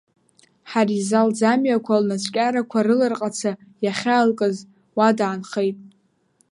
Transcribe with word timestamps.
Ҳариза 0.69 1.21
лӡамҩақәа 1.27 2.01
лнацәкьарақәа 2.01 2.79
рыларҟаца 2.85 3.51
иахьаалкыз 3.85 4.57
уа 4.97 5.09
даанхеит… 5.17 5.77